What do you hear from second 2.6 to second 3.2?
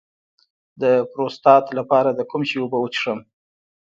اوبه وڅښم؟